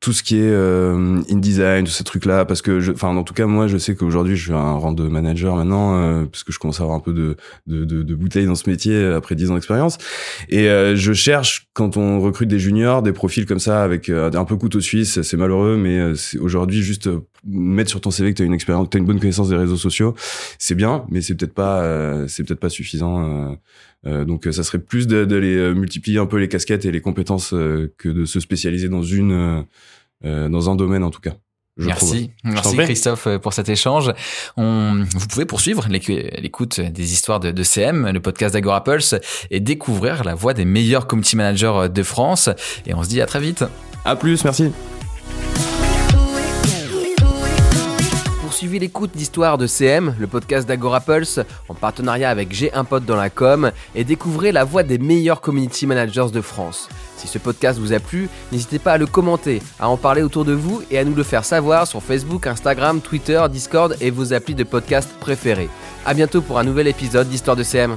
tout 0.00 0.14
ce 0.14 0.22
qui 0.22 0.36
est 0.38 0.50
euh, 0.50 1.20
InDesign, 1.30 1.84
tous 1.84 1.90
ces 1.90 2.04
trucs-là, 2.04 2.46
parce 2.46 2.62
que, 2.62 2.90
enfin, 2.92 3.14
en 3.14 3.22
tout 3.22 3.34
cas, 3.34 3.44
moi, 3.44 3.66
je 3.66 3.76
sais 3.76 3.94
qu'aujourd'hui, 3.94 4.34
je 4.34 4.44
suis 4.44 4.52
un 4.52 4.72
rang 4.72 4.92
de 4.92 5.06
manager 5.06 5.54
maintenant, 5.56 6.00
euh, 6.00 6.24
parce 6.24 6.42
que 6.42 6.52
je 6.52 6.58
commence 6.58 6.80
à 6.80 6.84
avoir 6.84 6.96
un 6.96 7.02
peu 7.02 7.12
de, 7.12 7.36
de, 7.66 7.84
de, 7.84 8.02
de 8.02 8.14
bouteilles 8.14 8.46
dans 8.46 8.54
ce 8.54 8.68
métier 8.68 8.94
euh, 8.94 9.18
après 9.18 9.34
10 9.34 9.50
ans 9.50 9.54
d'expérience. 9.54 9.98
Et 10.48 10.70
euh, 10.70 10.96
je 10.96 11.12
cherche, 11.12 11.68
quand 11.74 11.98
on 11.98 12.18
recrute 12.20 12.48
des 12.48 12.58
juniors, 12.58 13.02
des 13.02 13.12
profils 13.12 13.44
comme 13.44 13.58
ça, 13.58 13.82
avec 13.82 14.08
un 14.08 14.44
peu 14.46 14.56
couteau 14.56 14.80
suisse, 14.80 15.20
c'est 15.20 15.36
malheureux, 15.36 15.76
mais 15.76 16.12
aujourd'hui, 16.40 16.82
juste 16.82 17.10
mettre 17.46 17.90
sur 17.90 18.00
ton 18.00 18.10
CV 18.10 18.32
que 18.32 18.38
tu 18.38 18.42
as 18.42 18.46
une 18.46 18.54
expérience, 18.54 18.88
que 18.88 18.96
une 18.96 19.04
bonne 19.04 19.20
connaissance 19.20 19.50
des 19.50 19.56
réseaux 19.56 19.76
sociaux, 19.76 20.14
c'est 20.58 20.74
bien, 20.74 21.04
mais 21.10 21.20
c'est 21.20 21.34
peut-être 21.34 21.54
pas, 21.54 22.26
c'est 22.26 22.44
peut-être 22.44 22.60
pas 22.60 22.70
suffisant. 22.70 23.56
Euh, 24.06 24.24
donc 24.24 24.48
ça 24.50 24.62
serait 24.62 24.78
plus 24.78 25.06
d'aller 25.06 25.74
multiplier 25.74 26.18
un 26.18 26.26
peu 26.26 26.38
les 26.38 26.48
casquettes 26.48 26.84
et 26.84 26.92
les 26.92 27.00
compétences 27.00 27.50
que 27.50 28.08
de 28.08 28.24
se 28.24 28.40
spécialiser 28.40 28.88
dans 28.88 29.02
une 29.02 29.66
euh, 30.24 30.50
dans 30.50 30.68
un 30.68 30.76
domaine 30.76 31.02
en 31.02 31.10
tout 31.10 31.20
cas. 31.20 31.32
merci, 31.78 32.30
merci 32.44 32.76
Christophe 32.76 33.26
pour 33.38 33.54
cet 33.54 33.70
échange. 33.70 34.12
On, 34.58 35.02
vous 35.14 35.26
pouvez 35.28 35.46
poursuivre 35.46 35.86
l'écoute 35.88 36.80
des 36.80 37.12
histoires 37.14 37.40
de, 37.40 37.50
de 37.50 37.62
CM, 37.62 38.10
le 38.10 38.20
podcast 38.20 38.52
d'Agora 38.52 38.84
Pulse, 38.84 39.14
et 39.50 39.60
découvrir 39.60 40.24
la 40.24 40.34
voix 40.34 40.52
des 40.52 40.66
meilleurs 40.66 41.06
community 41.06 41.36
managers 41.36 41.88
de 41.90 42.02
France. 42.02 42.50
Et 42.86 42.92
on 42.92 43.02
se 43.02 43.08
dit 43.08 43.22
à 43.22 43.26
très 43.26 43.40
vite. 43.40 43.64
À 44.04 44.14
plus, 44.14 44.44
merci. 44.44 44.72
Poursuivez 48.60 48.78
l'écoute 48.78 49.16
d'Histoire 49.16 49.56
de 49.56 49.66
CM, 49.66 50.14
le 50.18 50.26
podcast 50.26 50.68
d'Agora 50.68 51.00
Pulse, 51.00 51.40
en 51.70 51.74
partenariat 51.74 52.28
avec 52.28 52.52
J'ai 52.52 52.70
un 52.74 52.84
pote 52.84 53.06
dans 53.06 53.16
la 53.16 53.30
com, 53.30 53.70
et 53.94 54.04
découvrez 54.04 54.52
la 54.52 54.64
voix 54.64 54.82
des 54.82 54.98
meilleurs 54.98 55.40
community 55.40 55.86
managers 55.86 56.26
de 56.30 56.42
France. 56.42 56.90
Si 57.16 57.26
ce 57.26 57.38
podcast 57.38 57.78
vous 57.78 57.94
a 57.94 58.00
plu, 58.00 58.28
n'hésitez 58.52 58.78
pas 58.78 58.92
à 58.92 58.98
le 58.98 59.06
commenter, 59.06 59.62
à 59.78 59.88
en 59.88 59.96
parler 59.96 60.20
autour 60.20 60.44
de 60.44 60.52
vous 60.52 60.82
et 60.90 60.98
à 60.98 61.04
nous 61.04 61.14
le 61.14 61.22
faire 61.22 61.46
savoir 61.46 61.86
sur 61.86 62.02
Facebook, 62.02 62.46
Instagram, 62.46 63.00
Twitter, 63.00 63.42
Discord 63.50 63.96
et 63.98 64.10
vos 64.10 64.34
applis 64.34 64.54
de 64.54 64.64
podcast 64.64 65.08
préférés. 65.20 65.70
A 66.04 66.12
bientôt 66.12 66.42
pour 66.42 66.58
un 66.58 66.64
nouvel 66.64 66.86
épisode 66.86 67.30
d'Histoire 67.30 67.56
de 67.56 67.62
CM. 67.62 67.96